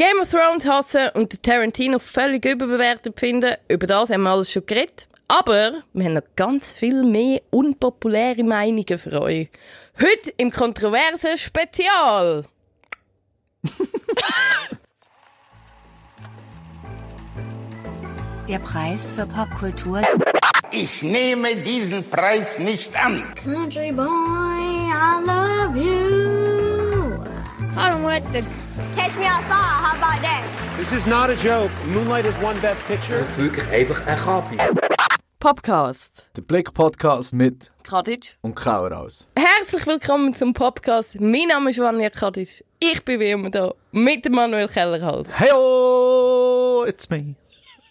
[0.00, 3.56] Game of Thrones hassen und Tarantino völlig überbewertet finden.
[3.68, 5.06] Über das haben wir alles schon geredet.
[5.28, 9.50] Aber wir haben noch ganz viel mehr unpopuläre Meinungen für euch.
[10.00, 12.46] Heute im kontroversen Spezial.
[18.48, 20.00] Der Preis für Popkultur.
[20.72, 23.22] Ich nehme diesen Preis nicht an.
[23.44, 26.39] Country boy, I love you.
[27.74, 28.44] Hallo Mutter.
[28.94, 30.44] Catch me outside, how about that?
[30.76, 31.70] This is not a joke.
[31.88, 33.18] Moonlight has won Best Picture.
[33.18, 34.56] Das ist wirklich einfach ein Kapi.
[35.38, 36.30] Podcast.
[36.36, 38.36] Der Blick-Podcast mit Kadic.
[38.42, 39.26] und Kauraus.
[39.36, 41.18] Herzlich willkommen zum Podcast.
[41.20, 42.64] Mein Name ist Vanja Kadic.
[42.78, 45.26] Ich bin wie immer da mit Manuel Kellerhalt.
[45.38, 47.36] Heyo, it's me.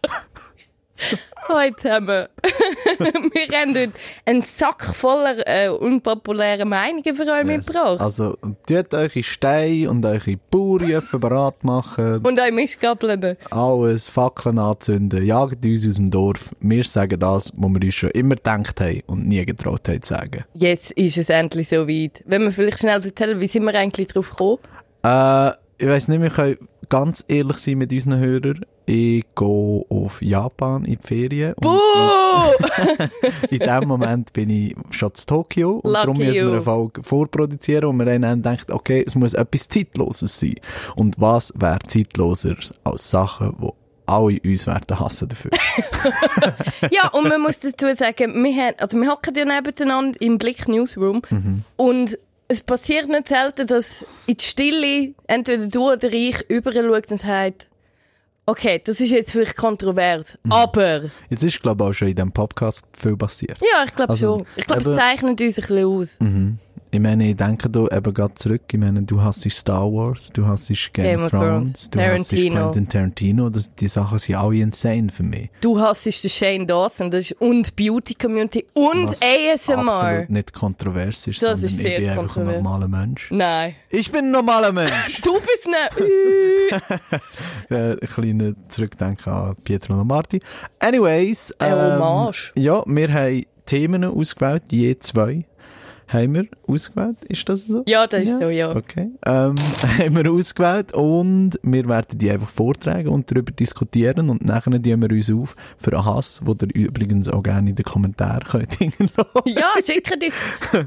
[1.48, 2.28] Hallo zusammen.
[3.00, 3.92] wir haben heute
[4.26, 8.00] einen Sack voller äh, unpopuläre Meinungen für euch mitgebracht.
[8.02, 8.36] Also,
[8.68, 13.38] tut eure Steine und eure Bauernhöfe bereit machen, Und euch Mistgabeln.
[13.50, 16.54] alles, Fackeln anzünden, jagt uns aus dem Dorf.
[16.60, 20.14] Wir sagen das, was wir uns schon immer gedacht haben und nie getraut haben zu
[20.14, 20.44] sagen.
[20.54, 22.24] Jetzt ist es endlich so weit.
[22.26, 24.60] Wenn wir vielleicht schnell erzählen, wie sind wir eigentlich drauf gekommen?
[25.04, 26.58] Äh, ich weiss nicht, wir können
[26.90, 28.66] ganz ehrlich sein mit unseren Hörern.
[28.92, 31.54] Ich gehe auf Japan in die Ferien.
[31.54, 31.80] Und
[33.52, 37.04] in dem Moment bin ich schon zu Tokio und Lucky darum müssen wir eine Folge
[37.04, 40.56] vorproduzieren und wir haben dann gedacht, okay, es muss etwas Zeitloses sein.
[40.96, 43.70] Und was wäre zeitloser als Sachen, die
[44.08, 45.52] alle uns werden hassen dafür?
[46.92, 50.68] ja, und man muss dazu sagen, wir, haben, also wir hocken ja nebeneinander im Blick
[50.68, 51.22] Newsroom
[51.76, 52.18] und
[52.48, 57.69] es passiert nicht selten, dass in die Stille entweder du oder ich überschaut und sagt,
[58.50, 62.32] okay, das ist jetzt vielleicht kontrovers, aber Jetzt ist, glaube ich, auch schon in diesem
[62.32, 63.58] Podcast viel passiert.
[63.62, 64.48] ja, ich glaube Also, schon.
[64.56, 66.18] Ich glaube, es zeichnet uns ein bisschen aus.
[66.20, 66.58] Mhm.
[66.92, 68.64] Ich meine, ich denke da eben gerade zurück.
[68.72, 72.30] Ich meine, du hast Star Wars, du hast Game, Game of Thrones, du hast.
[72.32, 73.52] Quentin Tarantino.
[73.52, 75.52] Das, die Sachen sind alle insane für mich.
[75.62, 79.88] Du hassest den Shane Dawson das ist, und Beauty Community und Was ASMR.
[79.88, 83.30] absolut nicht kontrovers ist, Das ist ich sehr bin einfach ein normaler Mensch.
[83.30, 83.76] Nein.
[83.92, 85.22] Ich bin ein normaler Mensch!
[85.22, 85.90] Du bist ne...
[87.70, 90.40] ein kleiner Zurückdenken an Pietro Lombardi.
[90.80, 91.54] Anyways.
[91.60, 92.52] ähm, Hommage.
[92.58, 95.46] Ja, wir haben Themen ausgewählt, je zwei
[96.10, 97.18] haben wir ausgewählt.
[97.28, 97.84] Ist das so?
[97.88, 98.76] ja, das ist so, ja.
[98.76, 99.12] Okay.
[99.26, 99.56] Ähm,
[99.98, 105.10] haben wir ausgewählt und wir werden die einfach vortragen und darüber diskutieren und nachher nehmen
[105.10, 108.78] wir uns auf für einen Hass, den ihr übrigens auch gerne in den Kommentaren könnt.
[109.46, 110.34] Ja, schickt uns,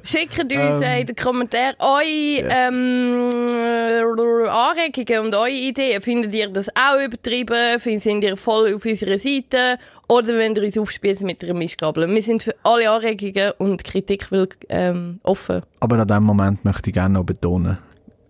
[0.03, 6.03] schickt uns äh, in den Kommentaren eure ähm, äh, Anregungen und eure Ideen.
[6.03, 7.79] Findet ihr das auch übertrieben?
[7.79, 9.79] Sind ihr voll auf unserer Seite?
[10.13, 12.09] Oder wenn ihr uns aufspielt mit einer Mischgabel?
[12.09, 15.63] Wir sind für alle Anregungen und Kritik will, ähm, offen.
[15.81, 17.79] Aber an diesem Moment möchte ich gerne noch betonen,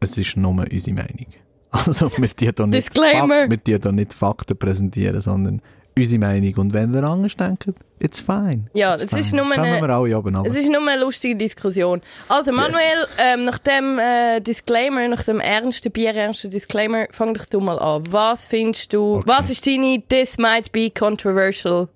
[0.00, 1.26] es ist nur unsere Meinung.
[1.74, 3.34] Also wir tun hier nicht, Disclaimer.
[3.46, 5.62] Fak- wir tun hier nicht Fakten präsentieren, sondern
[5.96, 6.54] unsere Meinung.
[6.56, 7.66] Und wenn ihr anders denkt,
[7.98, 8.64] it's fine.
[8.74, 9.42] Ja, it's es ist fine.
[9.42, 10.50] nur Kommen eine- wir alle oben runter.
[10.50, 12.00] Es ist nur eine lustige Diskussion.
[12.28, 17.60] Also Manuel, ähm, nach dem äh, Disclaimer, nach dem ernsten, bierernsten Disclaimer, fang doch du
[17.60, 18.04] mal an.
[18.10, 19.24] Was findest du, Okay.
[19.26, 21.88] was ist deine This might be controversial?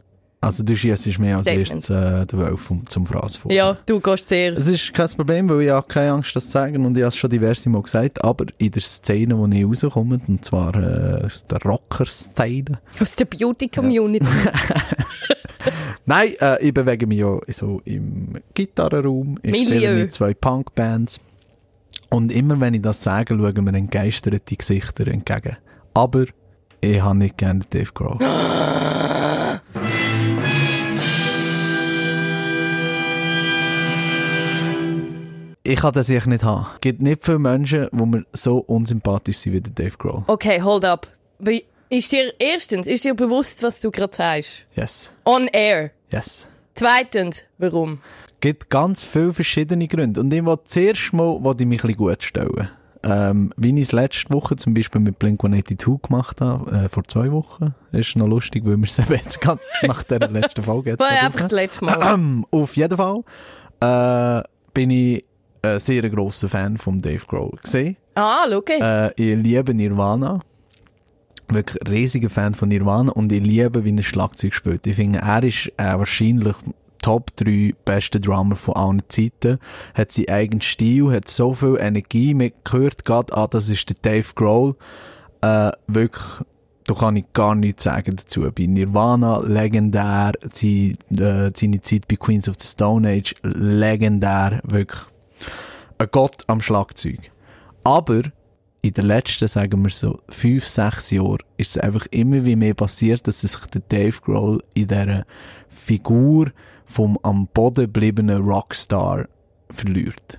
[0.47, 3.53] Also du schießt mir als erstes äh, den Wolf vom- zum Fraß vor.
[3.53, 4.53] Ja, du gehst sehr.
[4.53, 7.09] Es ist kein Problem, weil ich habe keine Angst, das zu sagen und ich habe
[7.09, 11.25] es schon diverse Mal gesagt, aber in der Szene, wo ich rauskomme, und zwar äh,
[11.27, 14.27] aus der Rocker-Szene, Aus der Beauty Community.
[16.07, 19.39] Nein, äh, ich bewege mich ja so im Gitarrenraum.
[19.43, 19.77] Ich Milieu.
[19.77, 21.19] spiele mit zwei Punkbands.
[22.09, 25.57] Und immer wenn ich das sage, schauen mir entgeisterte Gesichter entgegen.
[25.95, 26.27] Aber
[26.81, 28.19] ich habe nicht gerne Dave Grohl.
[35.67, 36.67] ich kann das nicht haben.
[36.75, 40.25] Es gibt nicht viele Menschen, die mir so unsympathisch sind wie der Dave Grohl.
[40.27, 41.09] Okay, hold up.
[41.89, 44.67] Ist dir, erstens, ist dir bewusst, was du gerade sagst?
[44.75, 45.13] Yes.
[45.25, 45.91] On air.
[46.11, 46.49] Yes.
[46.75, 48.01] Zweitens, warum?
[48.27, 50.21] Es gibt ganz viele verschiedene Gründe.
[50.21, 52.71] Und ich will zuerst mal will ich mich ein bisschen gut stellen.
[53.03, 57.31] Ähm, wie ich es letzte Woche zum Beispiel mit Blink-182 gemacht habe, äh, vor zwei
[57.31, 57.75] Wochen.
[57.93, 61.09] Ist noch lustig, weil wir es eben jetzt gerade nach der letzten Folge jetzt War
[61.09, 62.43] einfach das letzte Mal.
[62.51, 63.23] Auf jeden Fall
[63.81, 64.43] äh,
[64.75, 65.25] bin ich
[65.75, 67.97] ein sehr grosser Fan von Dave Grohl gesehen.
[68.15, 68.71] Ah, jetzt.
[68.71, 70.41] Äh, ich liebe Nirvana.
[71.49, 74.87] Wirklich ein riesiger Fan von Nirvana und ich liebe, wie er Schlagzeug spielt.
[74.87, 76.57] Ich finde, er ist äh, wahrscheinlich
[77.07, 79.59] Top 3 beste Drummer von allen Zeiten.
[79.95, 82.35] Hat seinen eigenen Stil, hat so viel Energie.
[82.35, 84.75] Man hört gerade, ah, das ist der Dave Grohl.
[85.41, 86.25] Äh, wirklich,
[86.87, 88.51] da kann ich gar nichts sagen dazu.
[88.53, 90.33] Bei Nirvana, legendär.
[90.53, 94.61] Sie, äh, seine Zeit bei Queens of the Stone Age, legendär.
[94.65, 95.03] Wirklich
[95.99, 97.31] ein Gott am Schlagzeug.
[97.85, 98.23] Aber
[98.83, 102.75] in den letzten, sagen wir so, fünf, sechs Jahren ist es einfach immer wie mehr
[102.75, 105.25] passiert, dass sich der Dave Grohl in dieser
[105.69, 106.53] Figur
[106.85, 109.27] vom am Boden gebliebenen Rockstar
[109.71, 110.39] verliert.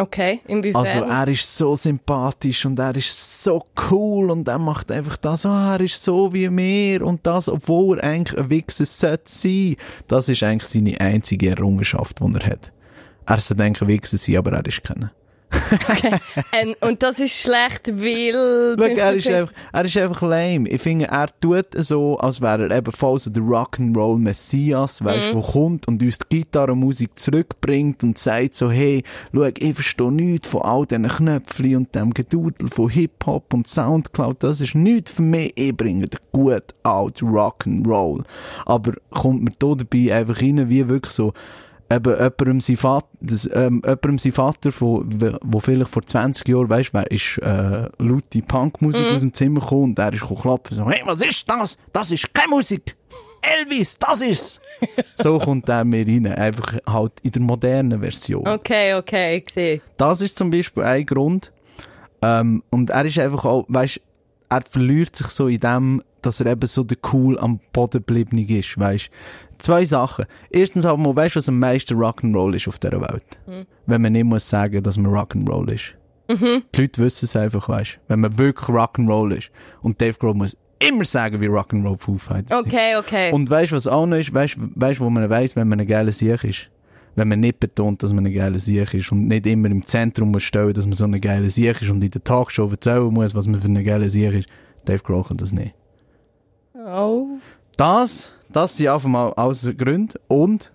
[0.00, 0.86] Okay, inwiefern?
[0.86, 5.44] Also er ist so sympathisch und er ist so cool und er macht einfach das,
[5.44, 9.76] ah, er ist so wie mir und das, obwohl er eigentlich ein Wichser sollte sein.
[10.06, 12.72] Das ist eigentlich seine einzige Errungenschaft, die er hat.
[13.28, 15.12] Er sollte eigentlich ein Wichser sein, aber er ist keiner.
[15.88, 16.16] okay.
[16.52, 18.76] Ähm, und das ist schlecht, weil...
[18.78, 20.68] Schau, er ist, einfach, er ist einfach lame.
[20.68, 25.32] Ich finde, er tut so, als wäre er eben voll so der Rock'n'Roll Messias, weißt,
[25.32, 25.36] Mhm.
[25.36, 29.02] wo kommt und uns die Gitarrenmusik zurückbringt und sagt so, hey,
[29.34, 34.42] schau, ich verstehe nichts von all diesen Knöpfchen und dem Gedudel von Hip-Hop und Soundcloud.
[34.42, 35.52] Das ist nichts für mich.
[35.56, 38.22] Ich bringe den gut alt Rock'n'Roll.
[38.66, 41.32] Aber kommt mir da dabei einfach rein, wie wirklich so,
[41.90, 45.04] eben jemandem sein Vater, das, ähm, jemandem sein Vater, wo,
[45.42, 49.84] wo vielleicht vor 20 Jahren, weisst, wer ist, äh, laute Punkmusik aus dem Zimmer gekommen
[49.84, 51.76] und der ist klopfen, so, hey, was ist das?
[51.92, 52.96] Das ist keine Musik!
[53.40, 54.60] Elvis, das ist's!
[55.14, 58.46] so kommt der mir rein, einfach halt in der modernen Version.
[58.46, 59.80] Okay, okay, ich sehe.
[59.96, 61.52] Das ist zum Beispiel ein Grund.
[62.20, 64.00] Ähm, und er ist einfach auch, weißt,
[64.48, 68.38] er verliert sich so in dem, dass er eben so der cool am Boden geblieben
[68.38, 69.10] ist, weißt.
[69.58, 70.26] Zwei Sachen.
[70.50, 73.24] Erstens aber mal, weißt du, was am meisten Rock'n'Roll ist auf dieser Welt?
[73.86, 75.94] Wenn man nicht muss sagen, dass man Rock'n'Roll ist.
[76.30, 79.50] Die Leute wissen es einfach, weißt Wenn man wirklich Rock'n'Roll ist.
[79.80, 82.58] Und Dave Grohl muss immer sagen, wie Rock'n'Roll Foo Fighters.
[82.58, 83.32] Okay, okay.
[83.32, 84.32] Und weißt du, was auch noch ist?
[84.32, 86.68] Weißt du, weißt, wo man weiss, wenn man ein geiler Sieg ist?
[87.16, 90.30] Wenn man nicht betont, dass man ein geiler Sieg ist und nicht immer im Zentrum
[90.30, 93.34] muss stellen, dass man so ein geiler Sieg ist und in der Talkshow erzählen muss,
[93.34, 94.48] was man für ein geiler Sieg ist.
[94.84, 95.74] Dave Grohl kann das nicht.
[96.86, 97.38] Oh.
[97.76, 100.20] Das, das sind einfach mal alles Gründe.
[100.28, 100.72] Und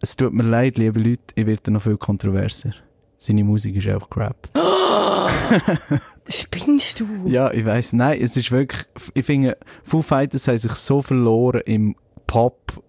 [0.00, 2.72] es tut mir leid, liebe Leute, ich werde noch viel kontroverser.
[3.18, 4.48] Seine Musik ist einfach crap.
[6.28, 7.06] Spinnst du?
[7.26, 7.92] Ja, ich weiß.
[7.92, 8.84] Nein, es ist wirklich,
[9.14, 11.94] ich finde, Foo Fighters haben sich so verloren im
[12.26, 12.82] Pop.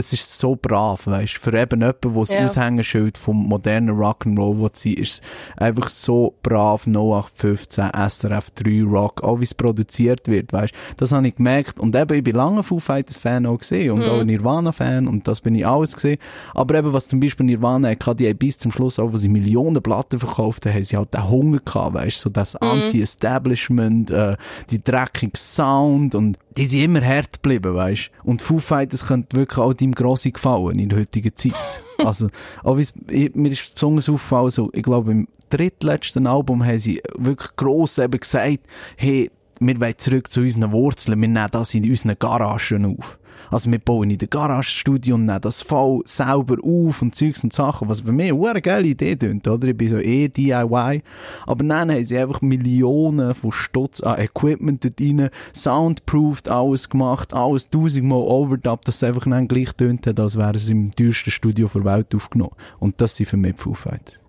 [0.00, 2.44] Es ist so brav, weißt Für eben jemanden, der das Ja.
[2.44, 5.22] Aushängeschild vom modernen Rock'n'Roll will sein, ist es
[5.56, 11.28] einfach so brav 0815 SRF 3 Rock, auch wie es produziert wird, weißt Das habe
[11.28, 11.78] ich gemerkt.
[11.78, 15.28] Und eben, ich bin lange Foo Fighters Fan auch gesehen und auch Nirvana Fan und
[15.28, 16.18] das bin ich alles gesehen.
[16.54, 19.28] Aber eben, was zum Beispiel Nirvana hatte, die haben bis zum Schluss auch, wo sie
[19.28, 24.36] Millionen Platten verkauft haben, haben sie halt den Hunger gehabt, weißt so das Anti-Establishment, äh,
[24.70, 29.58] die dreckige Sound und die sind immer hart geblieben, weißt Und Foo Fighters könnte wirklich
[29.58, 31.54] auch deinem Grossi gefallen in der heutigen Zeit.
[31.98, 32.28] also,
[32.62, 37.54] auch ich, mir ist besonders aufgefallen, so, ich glaube, im drittletzten Album haben sie wirklich
[37.56, 38.60] gross eben gesagt,
[38.96, 43.18] hey, wir wollen zurück zu unseren Wurzeln, wir nehmen das in unseren Garagen auf.
[43.50, 47.52] Also wir bauen in der Garagenstudio und nehmen das voll selber auf und Zeugs und
[47.52, 49.68] Sachen, was für mich eine geile Idee tönt, oder?
[49.68, 51.02] Ich bin so eh DIY.
[51.46, 57.34] Aber dann haben sie einfach Millionen von Stutz an Equipment dort rein, soundproofed, alles gemacht,
[57.34, 61.30] alles tausendmal overdubbed, dass es einfach dann gleich tönt hat, als wäre es im teuersten
[61.30, 62.54] Studio der Welt aufgenommen.
[62.78, 64.20] Und das sind für mich die Foo Fighters.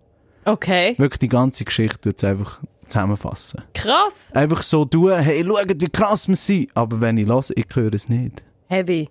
[0.46, 0.96] Okay.
[0.98, 3.62] Wirklich die ganze Geschichte tut es einfach zusammenfassen.
[3.74, 4.32] Krass.
[4.34, 6.70] Einfach so tun, hey, schaut, wie krass wir sind.
[6.76, 8.44] Aber wenn ich höre, ich höre es nicht.
[8.72, 9.10] Heavy.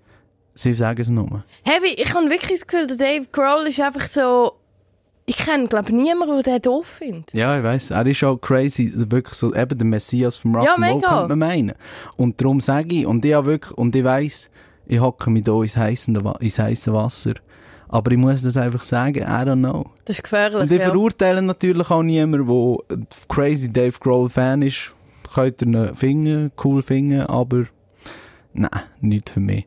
[0.54, 1.44] Sie sagen es nur.
[1.64, 4.52] Heavy, ich habe wirklich das Gefühl, der Dave Grohl ist einfach so...
[5.26, 7.32] Ich kenne, glaube niemanden, der den doof findet.
[7.34, 10.78] Ja, ich weiss, er ist auch crazy, wirklich so eben der Messias vom Ja, Rock'n'Roll,
[10.78, 11.08] mega.
[11.08, 11.72] könnte man meinen.
[12.16, 14.50] Und darum sage ich, und ich wirklich, und ich weiss,
[14.86, 15.76] ich hocke mich hier ins
[16.58, 17.34] heisse Wasser.
[17.88, 19.84] Aber ich muss das einfach sagen, I don't know.
[20.04, 20.86] Das ist gefährlich, Und ich ja.
[20.86, 22.46] verurteile natürlich auch niemanden,
[22.88, 24.90] der crazy Dave Grohl Fan ist.
[25.32, 27.66] Könnt ihr ihn finden, cool finden, aber
[28.52, 29.66] nein, nicht für mich.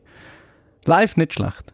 [0.86, 1.72] Live nicht schlecht.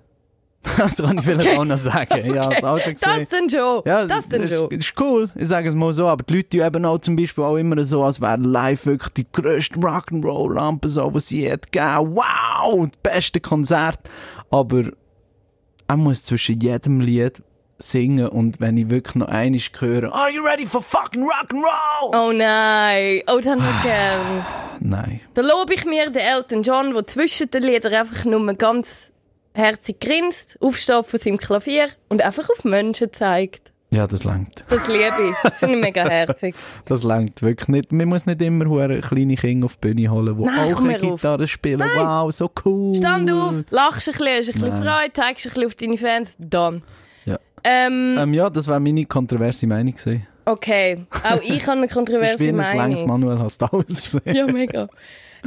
[0.77, 2.35] Das kann ich vielleicht auch noch sagen.
[2.35, 2.91] Ja, das Auto.
[3.01, 3.83] Das denn schon.
[3.87, 4.71] Ja, das denn ist, schon.
[4.71, 7.45] ist cool, ich sage es mal so, aber die Leute tun eben auch zum Beispiel
[7.45, 12.15] auch immer so, als wäre live wirklich die grösste Rock'n'Roll-Lampe, so, was sie hat gegeben.
[12.15, 13.99] Wow, das beste Konzert.
[14.51, 14.85] Aber
[15.89, 17.43] er muss zwischen jedem Lied
[17.83, 22.15] singen und wenn ich wirklich noch einiges höre, Are you ready for fucking Rock'n'Roll?
[22.15, 23.23] Oh nein.
[23.27, 24.47] Oh, das habe ich gern.
[24.81, 25.21] Nein.
[25.35, 29.11] Da lobe ich mir den Elton John, der zwischen den Liedern einfach nur ganz
[29.55, 33.73] herzig grinst, aufsteht von seinem Klavier und einfach auf Menschen zeigt.
[33.93, 34.65] Ja, das langt.
[34.69, 35.35] Das liebe ich.
[35.43, 36.55] Das finde ich mega herzig.
[36.85, 37.91] Das langt wirklich nicht.
[37.91, 40.87] Man muss nicht immer hure kleine Kinder auf die Bühne holen, die Nein, auch eine
[40.87, 41.21] mir auf.
[41.21, 41.81] Gitarre spielen.
[41.97, 42.95] Wow, so cool.
[42.95, 44.83] Stand auf, lachst ein bisschen, hast ein bisschen Nein.
[44.85, 46.85] Freude, zeigst ein bisschen auf deine Fans, dann.
[47.65, 49.95] Ähm, ähm, ja, das war meine kontroverse Meinung.
[49.95, 50.27] Gewesen.
[50.45, 52.71] Okay, auch ich habe eine kontroverse das ist wie Meinung.
[52.71, 54.35] Ein langes Manuel hast du alles gesehen.
[54.35, 54.89] ja, mega.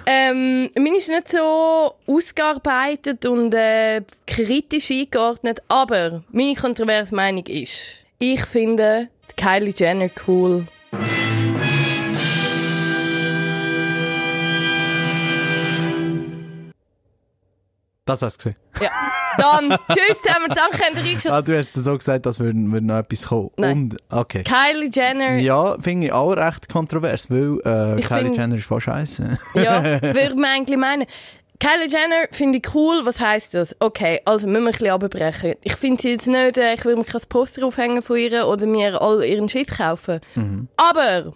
[0.05, 7.99] Ähm, meine ist nicht so ausgearbeitet und äh, kritisch eingeordnet, aber meine kontroverse Meinung ist,
[8.17, 10.67] ich finde Kylie Jenner cool.
[18.05, 18.55] Das hast du gesehen.
[18.81, 18.89] Ja.
[19.37, 21.31] Dann, tschüss zusammen, danke, habt ihr reingeschaut.
[21.31, 23.49] Ah, du hast so gesagt, dass würde, würde noch etwas kommen.
[23.57, 23.71] Nein.
[23.77, 24.43] Und, okay.
[24.43, 28.81] Kylie Jenner, Ja, finde ich auch recht kontrovers, weil äh, Kylie find- Jenner ist voll
[28.81, 29.37] scheiße.
[29.55, 31.05] Ja, würde man eigentlich meinen.
[31.59, 33.05] Kylie Jenner finde ich cool.
[33.05, 33.75] Was heisst das?
[33.79, 35.53] Okay, also müssen wir ein bisschen abbrechen.
[35.61, 38.65] Ich finde sie jetzt nicht, äh, ich will mir kein Poster aufhängen von ihr oder
[38.65, 40.19] mir all ihren Shit kaufen.
[40.75, 41.33] Aber,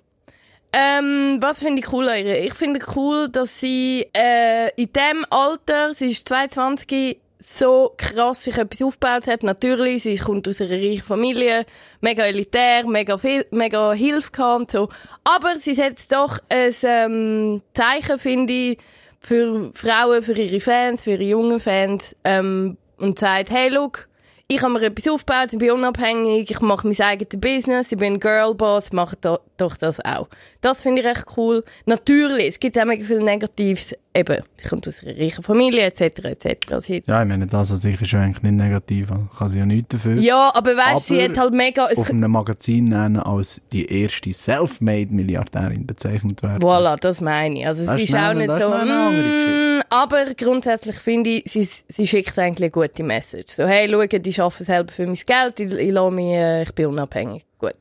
[0.73, 2.43] ähm, was finde ich cool an ihr?
[2.43, 8.57] Ich finde cool, dass sie äh, in dem Alter, sie ist 22, so krass sich
[8.57, 9.43] etwas aufgebaut hat.
[9.43, 11.65] Natürlich, sie kommt aus einer reichen Familie,
[12.01, 14.89] mega elitär, mega viel, mega Hilfe und so.
[15.23, 18.77] Aber sie setzt doch ein ähm, Zeichen, finde ich,
[19.19, 24.07] für Frauen, für ihre Fans, für ihre jungen Fans ähm, und sagt, hey, look,
[24.49, 28.19] ich habe mir etwas aufgebaut, ich bin unabhängig, ich mache mein eigenes Business, ich bin
[28.19, 30.29] Girlboss, mache do, doch das auch.
[30.61, 31.63] Das finde ich echt cool.
[31.85, 36.01] Natürlich, es gibt auch mega viel Negatives, eben, sie kommt aus einer reichen Familie, etc.,
[36.23, 36.57] etc.
[36.79, 39.09] Sie, ja, ich meine, das an sich ist ja eigentlich nicht negativ.
[39.37, 40.15] Kann sie ja nichts dafür.
[40.15, 41.89] ja, aber weißt du, sie hat halt mega...
[41.89, 46.61] Es, auf einem Magazin nennen als die erste Self-Made-Milliardärin bezeichnet werden.
[46.63, 47.67] Voilà, das meine ich.
[47.67, 48.69] Also Das sie ist ist auch nicht so...
[48.69, 53.53] mm, aber grundsätzlich finde ich, sie, sie schickt eigentlich eine gute Message.
[53.53, 54.01] So, hey, schau,
[54.37, 57.45] ich arbeite selber für mein Geld, ich, ich, mich, äh, ich bin unabhängig.
[57.57, 57.75] Gut.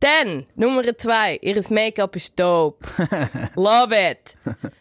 [0.00, 2.84] Dann, Nummer zwei, ihr Make-up ist dope.
[3.54, 4.34] Love it.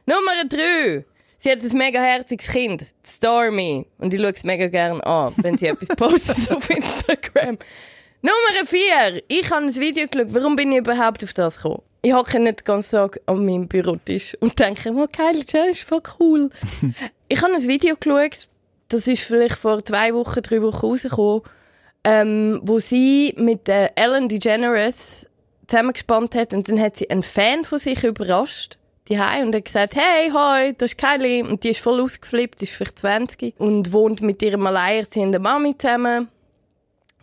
[0.08, 1.06] Nummer drei,
[1.38, 3.86] sie hat ein mega herziges Kind, Stormy.
[4.00, 7.60] Und ich schaue es mega gerne an, wenn sie etwas postet auf Instagram.
[8.24, 10.34] Nummer vier, ich habe ein Video geschaut.
[10.34, 11.84] Warum bin ich überhaupt auf das gekommen?
[12.02, 16.02] Ich hocke nicht ganzen Tag an meinem Bürotisch und denke, oh, Kylie Jenner ist voll
[16.20, 16.50] cool.
[17.28, 18.48] ich habe ein Video geschaut,
[18.94, 21.42] das ist vielleicht vor zwei Wochen, drei Wochen rausgekommen,
[22.04, 25.28] ähm, wo sie mit äh, Ellen DeGeneres
[25.68, 28.78] zusammengespannt hat und dann hat sie einen Fan von sich überrascht
[29.12, 32.74] die und hat gesagt, hey, hi, das ist Kylie und die ist voll ausgeflippt, ist
[32.74, 36.30] vielleicht 20 und wohnt mit ihrer alleinerziehenden Mami zusammen.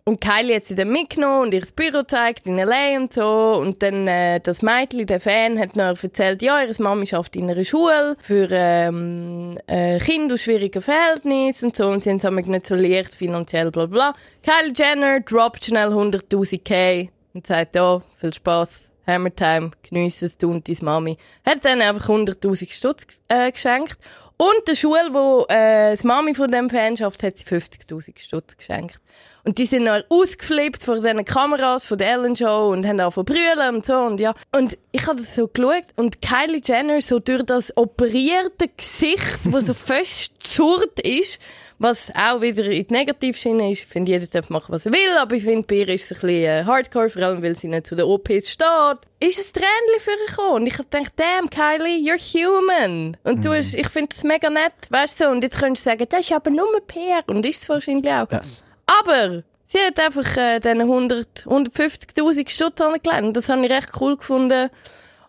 [0.08, 2.96] Und Kylie hat sie dann mitgenommen und ihr Büro gezeigt in L.A.
[2.96, 3.60] und so.
[3.60, 7.50] Und dann äh, das Mädchen, der Fan, hat noch erzählt, ja, ihre Mami arbeitet in
[7.50, 11.90] einer Schule für ähm, äh, Kinder aus schwierigen Verhältnissen und so.
[11.90, 14.14] Und sie haben nicht so leicht finanziell, bla bla.
[14.42, 20.38] Kylie Jenner droppt schnell 100'000 K und sagt, ja, viel Spaß, Hammer Time, geniessen es,
[20.38, 21.18] du und deine Mami.
[21.44, 23.98] Hat dann einfach 100'000 Stutz äh, geschenkt.
[24.40, 28.57] Und der Schule, wo äh, das Mami von dem Fan schafft, hat sie 50'000 Stutz
[28.57, 29.00] geschenkt.
[29.42, 33.25] Und die sind noch ausgeflippt vor diesen Kameras von der Ellen Show und haben angefangen
[33.25, 34.35] brüllen und so und ja.
[34.52, 39.66] Und ich habe das so geschaut und Kylie Jenner so durch das operierte Gesicht, das
[39.66, 41.40] so fest zurd ist,
[41.78, 43.82] was auch wieder in die Negativschiene ist.
[43.82, 46.18] Ich finde, jeder darf machen, was er will, aber ich finde, bei ihr ist es
[46.18, 48.99] ein bisschen äh, hardcore, vor allem, weil sie nicht zu den OPs steht.
[49.20, 50.54] Ist ein Tränchen für ihr gekommen.
[50.56, 53.16] Und ich habe gedacht, damn, Kylie, you're human.
[53.23, 55.30] Und du hast, ich finde das mega nett, weißt du, so.
[55.30, 57.23] Und jetzt könntest du sagen, das ist aber nur PR.
[57.26, 58.30] Und ist es wahrscheinlich auch.
[58.32, 58.64] Yes.
[59.00, 63.23] Aber sie hat einfach äh, diesen 100 150'000 Stutz angelegt.
[63.23, 64.70] Und das habe ich recht cool gefunden.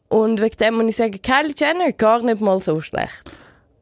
[0.08, 3.30] Und wegen dem muss ich sagen, Kylie Jenner gar nicht mal so schlecht.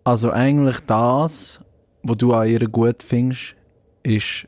[0.04, 1.62] Also eigentlich das,
[2.08, 3.56] was du an ihr gut findest,
[4.04, 4.48] ist,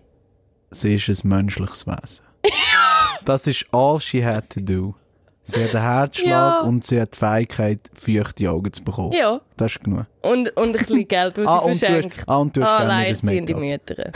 [0.71, 2.25] sie ist ein menschliches Wesen.
[3.25, 4.95] das ist all she had to do.
[5.43, 6.61] Sie hat einen Herzschlag Ja.
[6.61, 9.13] und sie hat die Fähigkeit, feuchte Augen zu bekommen.
[9.13, 9.41] Ja.
[9.59, 10.05] Das ist genug.
[10.21, 12.23] Und, und ein bisschen Geld, das Ah, sie verschenkt.
[12.27, 13.55] ah, und du hast das Alleinerziehende.
[13.55, 14.11] Mütter.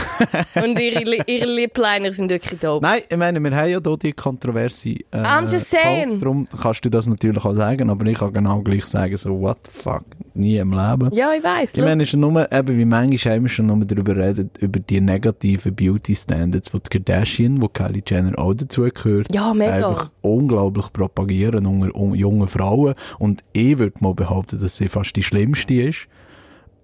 [0.64, 2.86] und ihre, ihre Lipliner sind wirklich dope.
[2.86, 6.20] Nein, ich meine, wir haben ja hier die kontroverse äh, I'm just saying.
[6.20, 9.58] Darum kannst du das natürlich auch sagen, aber ich kann genau gleich sagen, so, what
[9.66, 11.14] the fuck, nie im Leben.
[11.14, 11.74] Ja, ich weiss.
[11.76, 14.80] Ich meine, es ist nur, eben, wie manchmal haben wir schon nur darüber redet, über
[14.80, 19.90] die negativen Beauty-Standards, die Kardashian, wo Kylie Jenner auch dazu gehört, Ja, mega.
[19.90, 22.94] einfach unglaublich propagieren unter un jungen Frauen.
[23.20, 26.08] Und ich würde mal behaupten, dass sie fast die schlimmste ist,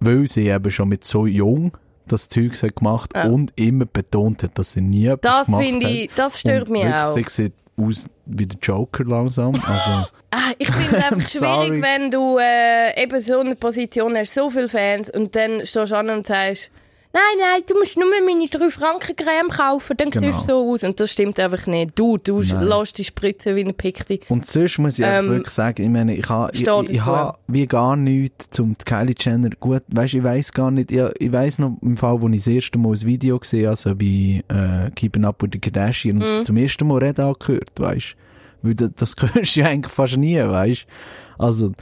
[0.00, 1.72] weil sie eben schon mit so jung
[2.06, 3.24] das Zeug hat gemacht Ja.
[3.26, 6.84] und immer betont hat, dass sie nie etwas das gemacht finde ich, das stört mich
[6.84, 7.06] auch.
[7.14, 9.54] Sie sieht aus wie der Joker langsam.
[9.54, 11.28] Also, Ah, ich finde es einfach
[11.68, 15.90] schwierig, wenn du äh, eben so eine Position hast, so viele Fans, und dann stehst
[15.92, 16.70] du an und sagst,
[17.12, 20.26] nein, nein, du musst nur meine 3 Franken Creme kaufen, dann Genau.
[20.32, 20.84] siehst du so aus.
[20.84, 21.98] Und das stimmt einfach nicht.
[21.98, 22.62] Du, du Nein.
[22.64, 24.20] lässt dich spritzen wie eine Pikti.
[24.28, 27.36] Und sonst muss ich Ähm, wirklich sagen, ich meine, ich habe ich, ich, ich ha
[27.48, 31.58] wie gar nichts zum Kylie Jenner, gut, weißt, ich weiss gar nicht, ich, ich weiss
[31.58, 34.90] noch im Fall, wo ich das erste Mal ein Video gesehen habe, also bei äh,
[34.94, 36.22] Keeping Up with the Kardashian, Mhm.
[36.22, 38.16] und zum ersten Mal Reden angehört, weißt
[38.62, 40.86] weil das, das hörst du ja eigentlich fast nie, weißt
[41.38, 41.72] also,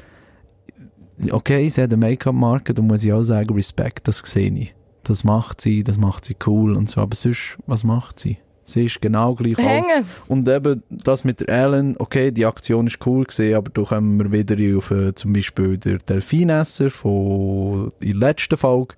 [1.32, 4.74] okay, sie hat eine Make-up-Marke, da muss ich auch sagen, Respekt, das sehe ich.
[5.08, 8.36] Das macht sie, das macht sie cool und so, aber sonst, was macht sie?
[8.64, 9.56] Sie ist genau gleich.
[9.56, 10.04] Hängen.
[10.26, 14.18] Und eben das mit der Ellen, okay, die Aktion ist cool gesehen, aber da kommen
[14.18, 18.96] wir wieder auf äh, zum Beispiel der Delfinesser von der letzten Folge.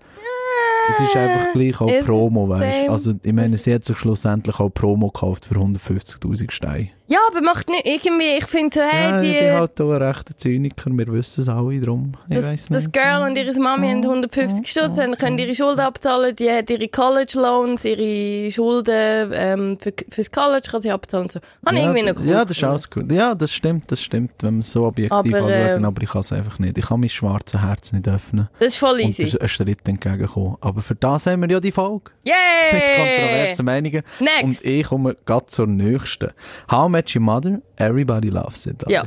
[0.89, 2.93] es ist einfach gleich auch Promo, weißt du.
[2.93, 6.89] Also, ich meine, sie hat sich schlussendlich auch Promo gekauft für 150.000 Steine.
[7.11, 9.91] Ja, aber macht nicht irgendwie, ich finde so, hey, ja, die, ich bin halt auch
[9.91, 12.13] ein rechter Zyniker, wir wissen es alle drum.
[12.29, 12.93] Ich das, weiss das nicht.
[12.93, 16.87] Girl und ihre Mami haben 150 Stutz, haben- können ihre Schulden abzahlen, die hat ihre
[16.87, 21.25] College Loans, ihre Schulden ähm, für, fürs College kann sie abzahlen.
[21.25, 21.41] und So.
[21.67, 23.11] Habe ja, irgendwie noch cool Ja, das ist alles gut.
[23.11, 25.51] Ja, das stimmt, das stimmt, wenn man so objektiv Aber, anschaut,
[25.83, 26.79] äh, aber ich kann es einfach nicht.
[26.79, 29.37] Ich kann mein schwarzes Herz nicht öffnen Das ist voll und easy.
[29.37, 30.57] einen Schritt entgegenkommen.
[30.61, 32.13] Aber für das haben wir ja die Folge.
[32.25, 32.97] Mit Yay!
[32.97, 34.03] kontroversen Meinungen.
[34.21, 34.45] Next.
[34.45, 36.29] Und ich komme gerade zur nächsten.
[36.71, 38.85] I Met Your Mother, Everybody Loves It.
[38.89, 39.05] Ja.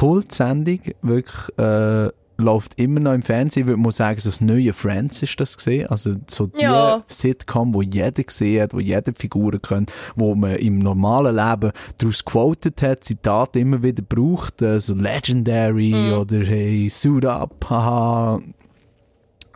[0.00, 3.62] Cool, die Sendung, wirklich, äh, läuft immer noch im Fernsehen.
[3.62, 5.86] Ich würde mal sagen, so das neue Friends ist das gesehen.
[5.86, 7.02] Also so die Ja.
[7.06, 12.24] Sitcom, wo jeder gesehen hat, wo jede Figur kennt, wo man im normalen Leben daraus
[12.24, 16.12] quoted hat, Zitate immer wieder braucht, äh, so Legendary Mhm.
[16.18, 18.40] oder hey, suit up, haha.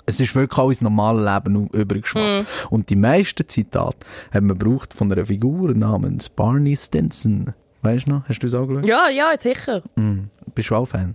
[0.06, 2.46] Es ist wirklich auch ins normale Leben übergeschwappt.
[2.70, 3.98] Und die meisten Zitate
[4.32, 7.52] haben wir gebraucht von einer Figur namens Barney Stinson.
[7.82, 8.24] Weißt du noch?
[8.28, 8.86] Hast du es auch geschaut?
[8.86, 9.82] Ja, ja, sicher.
[10.54, 11.14] Bist du auch Fan?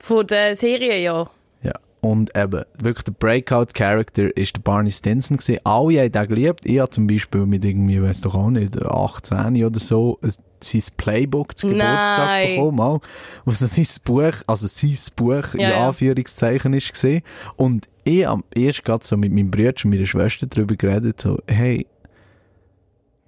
[0.00, 1.28] Von der Serie, ja.
[1.62, 1.72] Ja.
[2.00, 5.60] Und eben, wirklich der Breakout-Character ist der Barney Stinson gewesen.
[5.64, 6.60] Alle haben den geliebt.
[6.64, 10.82] Ich habe zum Beispiel mit irgendwie, weiß doch auch nicht, 18 oder so, ein- sein
[10.96, 12.56] Playbook zu Geburtstag Nein.
[12.56, 13.00] bekommen, auch,
[13.46, 15.86] wo so sein Buch, also sein Buch in Ja, ja.
[15.88, 17.22] Anführungszeichen ist gesehen.
[17.56, 21.38] Und ich am erst gerade so mit meinem Bruder und meiner Schwester darüber geredet, so,
[21.46, 21.86] hey,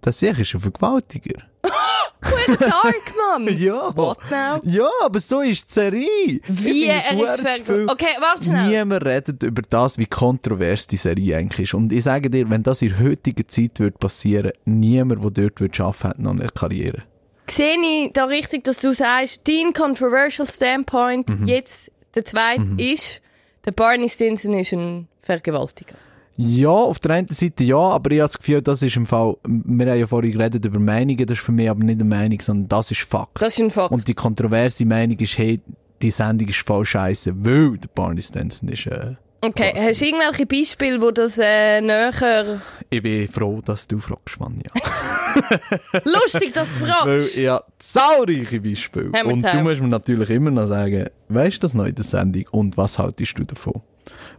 [0.01, 1.43] das hier ist ein Vergewaltiger.
[2.23, 3.49] Dark, Mann!
[3.59, 3.95] Ja.
[3.97, 4.61] What now?
[4.65, 6.41] Ja, aber so ist die Serie.
[6.49, 7.87] Wie er ist viel.
[7.89, 8.69] Okay, warte schnell.
[8.69, 11.75] Niemand redet über das, wie kontrovers die Serie eigentlich ist.
[11.75, 15.61] Und ich sage dir, wenn das in der heutigen Zeit wird passieren, niemand, der dort
[15.61, 17.03] wird arbeiten hat noch eine Karriere.
[17.51, 21.47] Sehe ich da richtig, dass du sagst, dein controversial Standpoint Mhm.
[21.49, 23.21] jetzt, der zweite, ist,
[23.65, 25.95] der Barney Stinson ist ein Vergewaltiger.
[26.37, 29.37] Ja, auf der einen Seite ja, aber ich habe das Gefühl, das ist im Fall,
[29.45, 32.41] wir haben ja vorhin geredet über Meinungen, das ist für mich aber nicht eine Meinung,
[32.41, 33.41] sondern das ist Fakt.
[33.41, 33.93] Das ist ein Fakt.
[33.93, 35.61] Und die kontroverse Meinung ist, hey,
[36.01, 39.15] die Sendung ist voll scheiße, weil der Barney Stinson ist, äh,
[39.45, 42.61] Okay, hast du irgendwelche Beispiele, wo das äh, näher...
[42.89, 44.71] ich bin froh, dass du fragst, Vanja.
[46.05, 47.39] Lustig, dass du Weil fragst!
[47.39, 49.11] ich habe zahlreiche Beispiele.
[49.25, 52.45] Und du musst mir natürlich immer noch sagen, weißt du das noch in der Sendung
[52.53, 53.83] und was haltest du davon?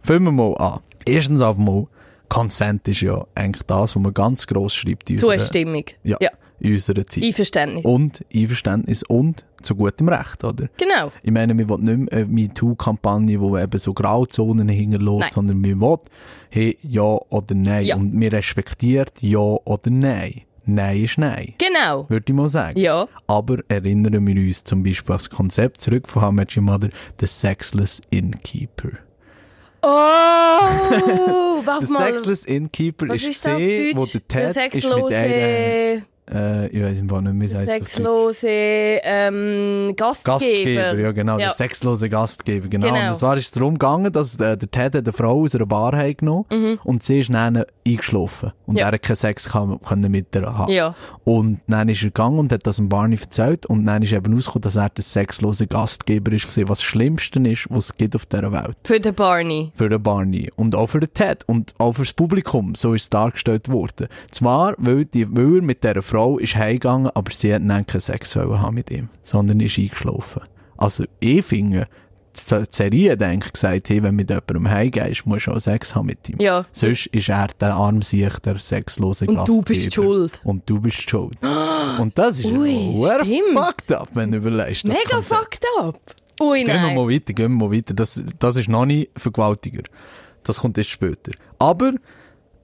[0.02, 0.80] Fangen wir mal an.
[1.06, 1.86] Erstens einmal,
[2.28, 5.84] Consent ist ja eigentlich das, was man ganz gross schreibt in unserer, Zustimmung.
[6.02, 6.30] ja, ja.
[6.60, 7.22] in unserer Zeit.
[7.24, 7.84] Einverständnis.
[7.84, 10.68] und Einverständnis und zu gutem Recht, oder?
[10.76, 11.10] Genau.
[11.22, 15.78] Ich meine, wir wollen nicht mehr eine MeToo-Kampagne, die eben so Grauzonen hinterlässt, sondern wir
[15.80, 16.00] wollen,
[16.50, 17.84] hey, ja oder nein.
[17.84, 17.96] Ja.
[17.96, 20.42] Und wir respektiert ja oder nein.
[20.66, 22.08] Nein ist nein, Genau.
[22.08, 22.78] würde ich mal sagen.
[22.80, 23.06] Ja.
[23.26, 26.88] Aber erinnern wir uns zum Beispiel an das Konzept zurück von How Met Your Mother,
[27.20, 28.88] The Sexless Innkeeper.
[29.86, 30.60] Oh,
[31.60, 32.06] The warte mal.
[32.08, 36.82] Sexless Innkeeper Was ist ist das wo der Der Ted ist mit einer, äh, ich
[36.82, 37.92] weiß im Fall nicht mehr, wie heißt das?
[37.92, 40.38] sexlose ähm, Gastgeber.
[40.38, 41.46] Gastgeber, ja genau, Ja.
[41.46, 42.86] der sexlose Gastgeber, genau.
[42.88, 43.00] Genau.
[43.00, 45.96] Und es war ist darum gegangen, dass äh, der Ted eine Frau aus einer Bar
[45.96, 46.44] hat genommen
[46.84, 48.78] und sie ist dann eingeschlafen und Mhm.
[48.78, 48.86] Ja.
[48.86, 50.72] er hat keinen Sex kann, können mit ihr haben.
[50.72, 50.94] Ja.
[51.24, 54.32] Und dann ist er gegangen und hat das dem Barney erzählt und dann ist eben
[54.34, 58.16] rausgekommen, dass er der sexlose Gastgeber ist, gewesen, was das Schlimmste ist, was es gibt
[58.16, 58.76] auf dieser Welt.
[58.84, 59.70] Für den Barney.
[59.74, 60.50] Für den Barney.
[60.56, 61.44] Und auch für den Ted.
[61.46, 62.74] Und auch fürs Publikum.
[62.74, 64.08] So ist es dargestellt worden.
[64.30, 68.00] Zwar, weil, die, weil er mit dieser Frau ist heimgegangen, aber sie hat dann keinen
[68.00, 69.08] Sex haben mit ihm.
[69.22, 70.42] Sondern ist eingeschlafen.
[70.76, 71.86] Also, ich finde,
[72.36, 76.06] die Serie eigentlich gesagt, hey, wenn du mit jemandem heimgehst, musst du auch Sex haben
[76.06, 76.40] mit ihm.
[76.40, 76.66] Ja.
[76.72, 80.40] Sonst ist er der Armsiech, der sexlose Und du bist schuld.
[80.44, 81.38] Und du bist schuld.
[81.98, 82.96] Und das ist Ui,
[83.54, 84.84] fucked up, wenn du überlegst.
[84.84, 85.40] Mega Konzept.
[85.40, 86.00] fucked up.
[86.40, 86.96] Ui, Gehen wir nein.
[86.96, 87.94] mal weiter, gehen wir mal weiter.
[87.94, 89.82] Das, das ist noch nicht Vergewaltiger.
[90.42, 91.32] Das kommt erst später.
[91.60, 91.92] Aber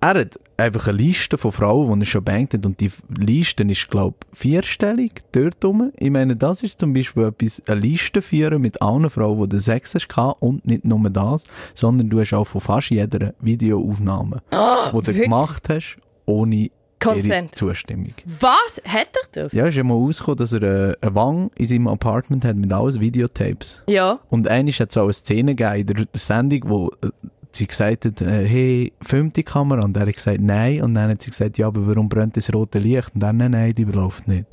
[0.01, 2.64] er hat einfach eine Liste von Frauen, die er schon bangt hat.
[2.64, 5.92] Und die Liste ist, glaube ich, vierstellig dort rum.
[5.99, 9.61] Ich meine, das ist zum Beispiel etwas, eine Liste führen mit allen Frauen, die du
[9.61, 10.09] Sex hast.
[10.40, 11.44] Und nicht nur das,
[11.75, 15.23] sondern du hast auch von fast jeder Videoaufnahme, die du wirklich?
[15.23, 15.96] gemacht hast,
[16.27, 16.70] ohne
[17.01, 17.55] Consent.
[17.55, 18.12] Zustimmung.
[18.40, 18.81] Was?
[18.85, 19.53] Hat er das?
[19.53, 22.70] Ja, ist ja mal rausgekommen, dass er äh, eine Wang in seinem Apartment hat mit
[22.73, 23.83] alles Videotapes.
[23.87, 24.20] Ja.
[24.29, 27.09] Und einmal hat es auch eine Szene gegeben in der Sendung, wo äh,
[27.57, 29.85] sie gesagt hat, äh, hey, filmt die Kamera?
[29.85, 30.83] Und er hat gesagt, nein.
[30.83, 33.15] Und dann hat sie gesagt, ja, aber warum brennt das rote Licht?
[33.15, 34.47] Und dann, nein, nein, die läuft nicht.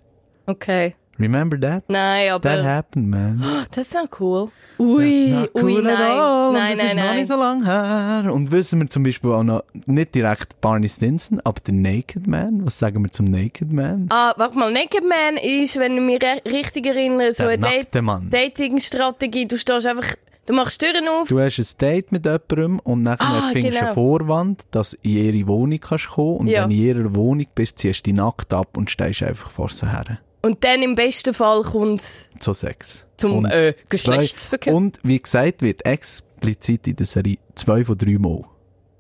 [0.46, 0.96] Okay.
[1.20, 1.84] Remember that?
[1.88, 2.44] Nein, aber...
[2.44, 3.66] That happened, man.
[3.72, 4.52] Das ist ja cool.
[4.80, 5.96] Ui, That's not ui, cool nein.
[5.98, 6.54] all.
[6.54, 7.16] Nein, das nein, ist noch nein.
[7.16, 8.34] nicht so lang her.
[8.34, 12.64] Und wissen wir zum Beispiel auch noch, nicht direkt Barney Stinson, aber der Naked Man.
[12.64, 14.08] Was sagen wir zum Naked Man?
[14.10, 18.30] Ah, warte mal, Naked Man ist, wenn ich mich richtig erinnere, so der eine Mann.
[18.30, 19.48] Dating-Strategie.
[19.48, 20.14] Du stehst einfach
[20.48, 21.28] Du machst Türen auf.
[21.28, 23.86] Du hast ein Date mit jemandem und dann Ah, findest du genau.
[23.88, 26.64] einen Vorwand, dass du in ihre Wohnung kannst kommen und Ja.
[26.64, 29.70] wenn du in ihrer Wohnung bist, ziehst du dich nackt ab und stehst einfach vor
[29.70, 30.20] sie her.
[30.42, 32.02] Und dann im besten Fall kommt
[32.40, 33.06] Zu Sex.
[33.18, 34.74] Zum, Und äh, Geschlechtsverkehr.
[34.74, 38.44] Und wie gesagt wird, explizit in der Serie zwei von drei Mal.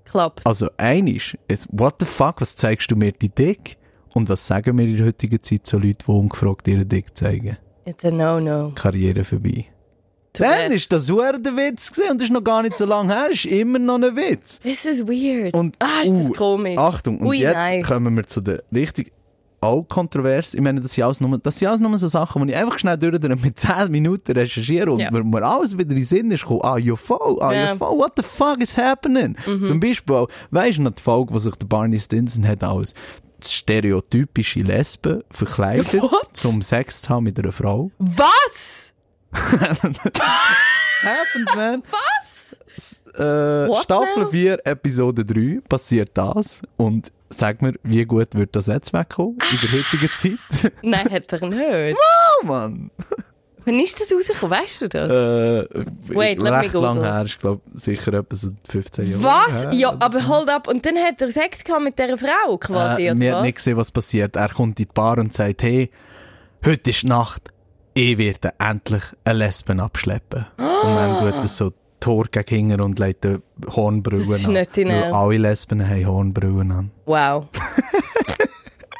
[0.03, 0.45] klappt.
[0.45, 1.37] Also einisch,
[1.71, 3.77] what the fuck, was zeigst du mir die Dick?
[4.13, 7.57] Und was sagen wir in der heutigen Zeit so Leute, die ungefragt ihren Dick zeigen?
[7.85, 8.71] It's a no-no.
[8.75, 9.65] Karriere vorbei.
[10.37, 13.29] Dann ist das der Witz gewesen und das ist noch gar nicht so lange her,
[13.31, 14.59] ist immer noch ein Witz.
[14.59, 15.53] This is weird.
[15.53, 16.77] Und, ah, ist das uh, komisch.
[16.77, 17.83] Achtung, und Ui, jetzt nein.
[17.83, 19.11] kommen wir zu der richtig
[19.59, 20.53] auch kontrovers.
[20.53, 22.77] Ich meine, das sind alles nur, das sind alles nur so Sachen, die ich einfach
[22.77, 25.11] schnell durch mit 10 Minuten recherchiere und Ja.
[25.11, 26.61] mir, mir alles wieder in den Sinn ist gekommen.
[26.63, 27.73] Ah, voll, ah.
[27.73, 27.77] Mhm.
[27.77, 29.35] voll, what the fuck is happening?
[29.43, 32.93] Zum Beispiel, weisst du noch die Folge, wo sich der Barney Stinson hat als
[33.43, 36.29] stereotypische Lesbe verkleidet, What?
[36.33, 37.91] zum Sex zu haben mit einer Frau?
[37.99, 38.86] Was?
[41.03, 41.83] Happened, man.
[41.91, 42.57] Was?
[43.15, 44.29] Äh, What Staffel now?
[44.29, 46.61] 4, Episode 3 passiert das.
[46.77, 50.73] Und sag mir, wie gut wird das jetzt wegkommen in der heutigen Zeit?
[50.83, 51.97] Nein, hat er nicht.
[52.41, 52.91] oh Mann!
[53.65, 54.57] Wann ist das rausgekommen?
[54.59, 55.09] Weißt du das?
[55.09, 59.53] Äh, Wait, let me recht lang her, ich glaube sicher etwa so 15 Jahre Was?
[59.53, 59.73] her.
[59.73, 60.27] Ja, aber so.
[60.29, 60.67] hold up.
[60.69, 63.45] Und dann hat er Sex gehabt mit dieser Frau quasi, äh, Wir haben was?
[63.45, 64.35] nicht gesehen, was passiert.
[64.37, 65.89] Er kommt in die Bar und sagt, hey,
[66.65, 67.49] heute ist Nacht,
[67.97, 70.45] ich werde endlich eine Lesben abschleppen.
[70.57, 73.39] Und dann tut er so Tor gegen hinten und legt Das
[74.39, 74.53] ist an.
[74.53, 76.91] nicht Weil alle Lesben haben Hornbrüllen an.
[77.05, 77.47] Wow.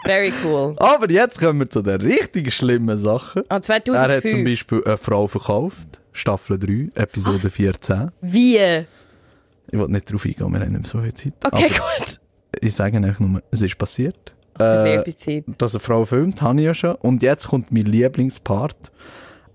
[0.06, 0.76] Very cool.
[0.80, 3.44] Aber jetzt kommen wir zu den richtig schlimmen Sachen.
[3.50, 4.44] Ah, Er hat zum 2005.
[4.46, 6.00] Beispiel eine Frau verkauft.
[6.14, 8.12] Staffel 3, Episode 14.
[8.22, 8.58] Wie?
[8.58, 11.34] Ich will nicht drauf eingehen, wir haben nicht mehr so viel Zeit.
[11.44, 12.20] Okay, Aber gut.
[12.62, 14.34] ich sage euch nur, es ist passiert.
[14.60, 16.96] Äh, dass eine Frau filmt, habe ich ja schon.
[16.96, 18.92] Und jetzt kommt mein Lieblingspart.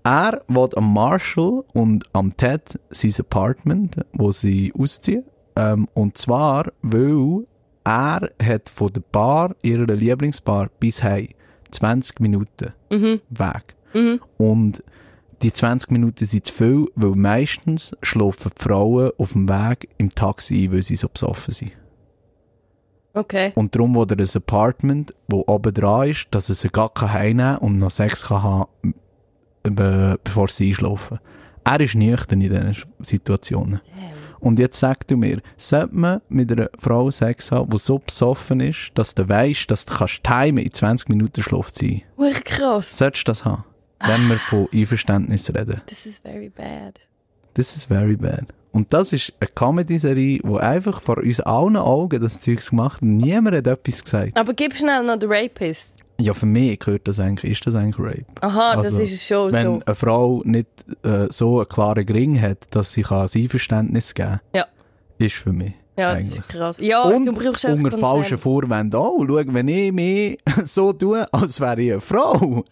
[0.03, 5.23] Er will am Marshall und am Ted sein Apartment, wo sie ausziehen.
[5.55, 7.45] Ähm, und zwar, weil
[7.85, 11.29] er hat von der Bar, ihrer Lieblingsbar, bis heim
[11.71, 12.73] 20 Minuten
[13.29, 13.75] Weg.
[14.37, 14.83] Und
[15.41, 20.09] die 20 Minuten sind zu viel, weil meistens schlafen die Frauen auf dem Weg im
[20.09, 21.71] Taxi ein, weil sie so besoffen sind.
[23.13, 23.51] Okay.
[23.55, 27.13] Und darum will er ein Apartment, wo oben dran ist, dass er sie gar kann
[27.13, 28.95] heimnehmen und noch Sex kann haben,
[29.63, 31.19] äh, bevor sie einschlafen.
[31.63, 33.81] Er ist nüchtern in diesen Situationen.
[34.39, 38.59] Und jetzt sag du mir, sollte man mit einer Frau Sex haben, die so besoffen
[38.59, 42.21] ist, dass du weißt, dass du kannst timen, in 20 Minuten schläft sie ein?
[42.21, 42.97] Wirklich krass.
[42.97, 43.63] Solltest du das haben?
[44.05, 45.81] Wenn wir von Einverständnis reden.
[45.85, 46.99] This is very bad.
[47.53, 48.47] This is very bad.
[48.73, 53.03] Und das ist eine Comedy-Serie, die einfach vor uns allen Augen das Zeugs gemacht hat.
[53.03, 54.35] Niemand hat etwas gesagt.
[54.37, 55.91] Aber gib schnell noch den Rapist.
[56.19, 58.25] Ja, für mich gehört das eigentlich, ist das eigentlich Rape.
[58.41, 59.81] Aha, Also, das ist schon Wenn so.
[59.85, 60.67] eine Frau nicht
[61.03, 64.65] äh, so einen klaren Gring hat, dass sie kann ein Einverständnis geben Ja.
[65.17, 65.73] ist für mich.
[65.97, 66.39] Ja, das eigentlich.
[66.39, 66.77] ist krass.
[66.79, 68.37] Ja, Und du brauchst unter falschen.
[68.39, 69.19] Vorwänden auch.
[69.27, 72.63] Schau, wenn ich mich so tue, als wäre ich eine Frau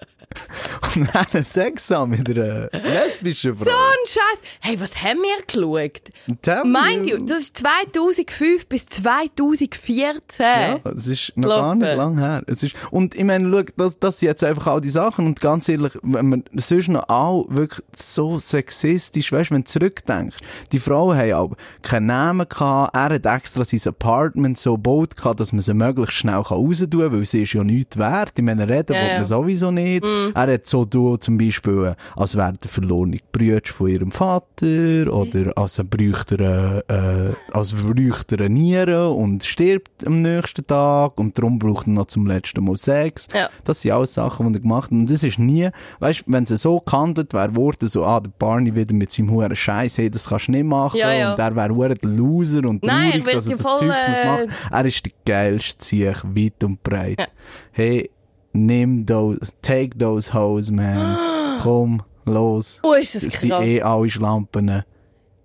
[0.95, 3.65] und dann Sex habe mit einer lesbischen Frau.
[3.65, 4.39] So ein Scheiß.
[4.61, 6.63] Hey, was haben wir geschaut?
[6.65, 7.17] Me Meint you.
[7.17, 10.45] ihr, das ist 2005 bis 2014.
[10.45, 12.43] Ja, es ist noch gar nicht lang her.
[12.47, 15.39] Es ist, und ich meine, schau, das, das sind jetzt einfach all die Sachen und
[15.41, 20.37] ganz ehrlich, wenn man sonst noch auch wirklich so sexistisch, weißt du, wenn du zurückdenkst,
[20.71, 25.39] die Frauen haben aber keinen Namen gehabt, er hat extra sein Apartment so gebaut gehabt,
[25.39, 28.33] dass man sie möglichst schnell raus tun kann, weil sie ist ja nichts wert.
[28.35, 29.15] Ich meine, reden Ja, ja.
[29.15, 30.03] man sowieso nicht.
[30.33, 35.13] Er hat so du zum Beispiel, äh, als wäre der verlorene Brüder von ihrem Vater
[35.13, 41.19] oder als bräuchte er, äh, als bräuchte er eine Niere und stirbt am nächsten Tag
[41.19, 43.27] und darum braucht er noch zum letzten Mal Sex.
[43.33, 43.49] Ja.
[43.63, 44.91] Das sind alles Sachen, die er gemacht hat.
[44.91, 48.73] Und das ist nie, weißt wenn sie so gehandelt wäre, wurde so, ah, der Barney
[48.75, 50.97] wieder mit seinem huren Scheiß, hey, das kannst du nicht machen.
[50.97, 51.33] Ja, ja.
[51.33, 54.07] Und er wäre hure der Loser und Nein, traurig, er dass er das voll, Zeugs
[54.07, 54.51] muss äh, machen.
[54.71, 57.29] Er ist der geilste Ziech, weit und breit.
[57.71, 58.09] Hey,
[58.53, 61.17] nimm those, take those hoes, man.
[61.61, 62.79] Komm, los.
[62.83, 63.63] Oh, ist das Das sind krass.
[63.63, 64.83] eh alle Schlampen.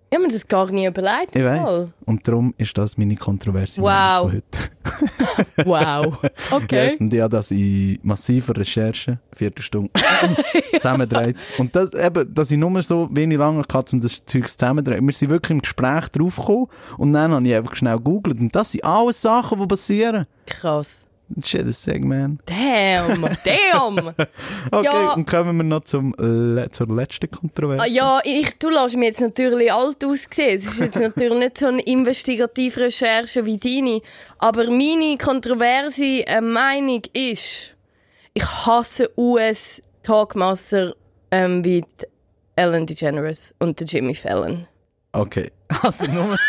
[0.08, 1.34] Ich habe mir das gar nie überlegt.
[1.34, 1.42] Ich.
[1.42, 1.92] Voll.
[2.04, 4.30] Und darum ist das meine Kontroverse Wow.
[4.30, 4.46] von heute.
[5.66, 6.18] Wow.
[6.50, 6.86] Okay.
[6.90, 9.90] Yes, und ich habe das in massiver Recherche, Viertelstunde,
[10.74, 11.36] zusammendreht.
[11.58, 15.06] Und das, eben, dass ich nur so wenig lange hatte, um das Zeug zusammendrehen.
[15.06, 16.66] Wir sind wirklich im Gespräch draufgekommen
[16.98, 18.38] und dann habe ich einfach schnell gegoogelt.
[18.38, 20.26] Und das sind alles Sachen, die passieren.
[20.46, 21.05] Krass.
[21.44, 22.38] Shit, das sag man.
[22.46, 23.22] Damn.
[23.44, 24.14] Damn.
[24.70, 25.12] Okay, Ja.
[25.14, 27.82] und kommen wir noch zum, Le zur letzten Kontroverse.
[27.82, 30.56] Ah, ja, ich, du lässt mich jetzt natürlich alt aussehen.
[30.56, 34.00] Es ist jetzt natürlich nicht so eine investigative Recherche wie deine.
[34.38, 37.74] Aber meine kontroverse äh, Meinung ist,
[38.34, 40.94] ich hasse US-Talkmaster
[41.30, 41.84] ähm, wie
[42.56, 44.66] Ellen DeGeneres und Jimmy Fallon.
[45.12, 45.50] Okay.
[45.82, 46.36] Also nur...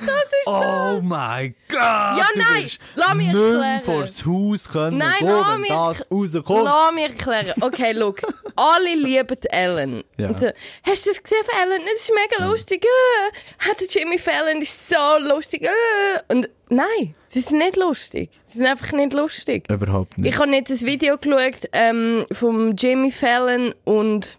[0.00, 1.78] Das ist Oh mein Gott!
[1.78, 3.80] Ja, nein, lass mich erklären.
[3.82, 6.64] vors Haus können Nein, gehen, lass wenn mich das rauskommt.
[6.64, 7.52] Lass mich erklären.
[7.60, 8.20] Okay, look.
[8.56, 10.04] Alle lieben Ellen.
[10.18, 10.28] Ja.
[10.28, 10.46] Und so,
[10.86, 11.82] hast du das gesehen von Ellen?
[11.84, 12.84] Das ist mega lustig.
[12.84, 13.68] Äh.
[13.68, 15.62] Hat der Jimmy Fallon ist so lustig.
[15.62, 16.32] Äh.
[16.32, 18.30] Und nein, sie sind nicht lustig.
[18.46, 19.64] Sie sind einfach nicht lustig.
[19.70, 20.32] Überhaupt nicht.
[20.32, 24.38] Ich habe nicht das Video geschaut ähm, vom Jimmy Fallon und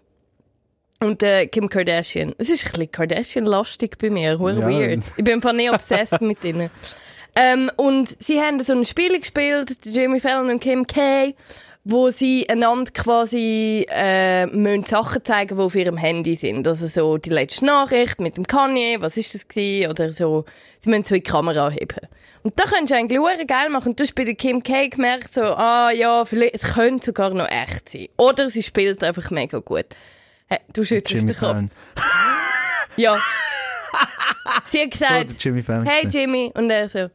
[1.00, 2.34] und äh, Kim Kardashian.
[2.38, 4.68] Es ist ein bisschen Kardashian-lastig bei mir, hure Ja.
[4.68, 5.00] weird.
[5.16, 6.70] Ich bin einfach nicht obsessed mit ihnen.
[7.34, 11.34] Ähm, und sie haben so ein Spiel gespielt, Jimmy Fallon und Kim K.,
[11.88, 16.66] wo sie einander quasi äh, müssen Sachen zeigen, die auf ihrem Handy sind.
[16.66, 19.90] Also so die letzte Nachricht mit dem Kanye, was ist das gewesen?
[19.90, 20.46] Oder so,
[20.80, 22.08] sie müssen so in die Kamera heben.
[22.42, 23.90] Und da könntest du eigentlich hure geil machen.
[23.90, 27.30] Und du hast bei der Kim K gemerkt, so, ah ja, vielleicht, es könnte sogar
[27.30, 28.08] noch echt sein.
[28.16, 29.86] Oder sie spielt einfach mega gut.
[30.48, 31.56] Hey, du schüttelst den Kopf.
[32.98, 33.18] Ja.
[34.64, 36.06] sie hat So, gesagt, der Jimmy hey.
[36.08, 36.50] Jimmy.
[36.54, 37.10] Und er so.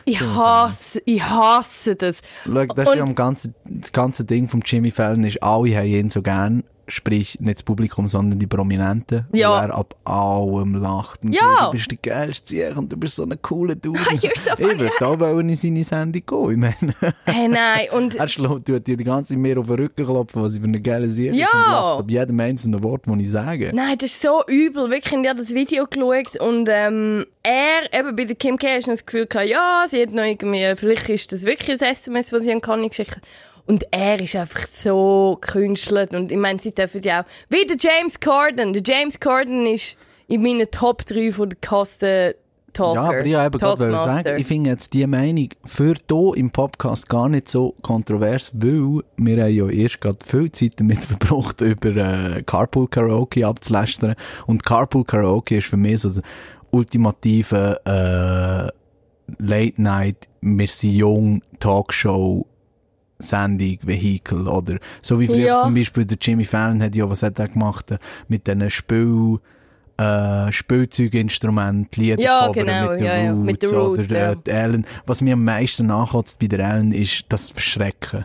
[0.05, 2.21] ich hasse, ich hasse das.
[2.45, 5.77] Schau, das ist ja Und- am ganzen, das ganze Ding vom Jimmy Fallon ist, alle
[5.77, 9.51] haben ihn so gern, sprich nicht das Publikum, sondern die Prominenten, Ja.
[9.53, 11.25] weil er ab allem lacht.
[11.25, 11.67] Und Ja.
[11.67, 13.99] Du bist der geilste und du bist so ein cooler Dude.
[14.11, 14.79] You're so ich funny.
[14.79, 16.51] würde da wollen in seine Sendung gehen.
[16.51, 17.89] Ich meine, Hey, nein.
[17.93, 20.61] Und er schlägt tut dir die ganze Zeit mehr auf den Rücken klopfen, was ich
[20.61, 21.47] für eine geile Sieg Ja.
[21.53, 23.71] und lacht ab jedem einzelnen Wort, das ich sage.
[23.75, 24.91] Nein, das ist so übel.
[24.91, 28.87] Wirklich, ich habe das Video geschaut und ähm, er, eben bei der Kim K, hast
[28.87, 32.29] du das Gefühl gehabt, ja, sie hat noch irgendwie, vielleicht ist das wirklich ein SMS,
[32.31, 33.23] das sie an Conny geschickt hat.
[33.67, 36.15] Und er ist einfach so gekünstelt.
[36.15, 38.73] Und ich meine, sie dürfen ja auch, wie der James Corden.
[38.73, 39.97] Der James Corden ist
[40.27, 42.35] in meinen Top 3 von der Kasten
[42.73, 43.25] Talker.
[43.27, 47.09] Ja, aber ich eben gerade sagen, ich finde jetzt die Meinung für hier im Podcast
[47.09, 51.97] gar nicht so kontrovers, weil wir haben ja erst gerade viel Zeit damit verbracht, über
[51.97, 54.15] äh, Carpool Karaoke abzulästern.
[54.47, 56.23] Und Carpool Karaoke ist für mich so das
[56.71, 58.73] ultimative äh,
[59.39, 62.47] Late-Night, wir sind jung, Talkshow,
[63.23, 65.61] Sendung, Vehikel, oder so wie früher Ja.
[65.63, 69.39] zum Beispiel der Jimmy Fallon hat ja, was hat er gemacht, äh, mit diesen Spiel,
[69.99, 74.33] äh, Spielzeuginstrument, Lieder Ja, genau, mit den ja, ja, Roots, mit den Roots, oder ja.
[74.47, 74.87] äh, Ellen.
[75.07, 78.25] Was mir am meisten nachkotzt bei der Ellen ist das Verschrecken.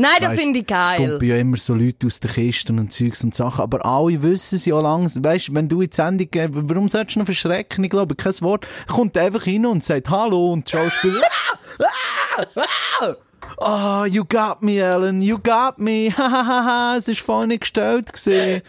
[0.00, 1.18] Nein, das finde ich Es kommt geil.
[1.18, 4.54] bei ja immer so Leute aus den Kisten und Zeugs und Sachen, aber alle wissen
[4.54, 5.24] es ja langsam.
[5.24, 7.82] Weißt, wenn du in die Sendung gehst, warum sollst du noch verschrecken?
[7.82, 8.64] Ich glaube, kein Wort.
[8.86, 11.20] Kommt einfach hin und sagt Hallo und die Schauspieler,
[11.80, 12.62] ah, ah,
[13.00, 13.16] ah.
[13.60, 16.10] Oh, you got me, Ellen, you got me.
[16.16, 18.12] Hahaha, es war vorhin nicht gestellt.
[18.12, 18.62] gewesen.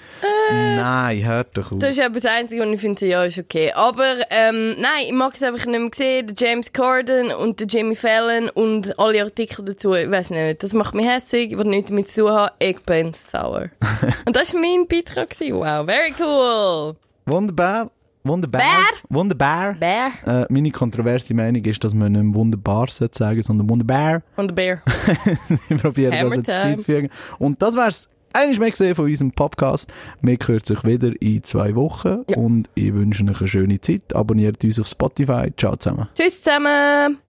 [0.52, 1.80] Nein, hört doch auf.
[1.80, 3.72] Das ist eben das Einzige, und ich finde, ja, ist okay.
[3.74, 6.28] Aber, ähm, nein, ich mag es einfach nicht mehr sehen.
[6.28, 10.64] Der James Corden und der Jimmy Fallon und alle Artikel dazu, ich weiß nicht.
[10.64, 12.56] Das macht mich hässlich, ich will nichts damit zu tun haben.
[12.58, 13.70] Ich bin sauer.
[14.26, 15.30] und das war mein Beitrag.
[15.40, 16.96] Wow, very cool.
[17.26, 17.92] Wunderbar.
[18.30, 18.62] Wunderbar.
[19.10, 19.74] Wunderbar.
[19.74, 24.22] Bär Äh, meine kontroverse Meinung ist, dass man nicht mehr wunderbar sollte sagen, sondern wunderbar.
[24.38, 24.82] und der Bär.
[25.70, 26.78] Ich probiere das jetzt time.
[26.78, 27.10] zuzufügen.
[27.40, 29.92] Und das wär's eigentlich mehr gesehen von unserem Podcast.
[30.22, 32.24] Wir hören sich wieder in zwei Wochen.
[32.30, 32.38] Ja.
[32.38, 34.16] Und ich wünsche euch eine schöne Zeit.
[34.16, 35.52] Abonniert uns auf Spotify.
[35.58, 36.08] Ciao zusammen.
[36.16, 37.18] Tschüss zusammen.